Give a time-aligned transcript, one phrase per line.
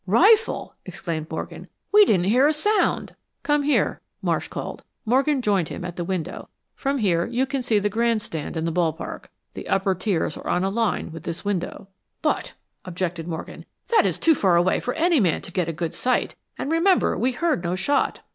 [0.07, 1.67] "Rifle!" exclaimed Morgan.
[1.91, 4.83] "We didn't hear a sound!" "Come here," Marsh called.
[5.05, 6.49] Morgan joined him at the window.
[6.73, 9.29] "From here you can see the grand stand in the ball park.
[9.53, 11.87] The upper tiers are on a line with this window."
[12.23, 12.53] "But,"
[12.83, 16.33] objected Morgan, "that is too far away for any man to get a good sight;
[16.57, 18.21] and remember, we heard no shot."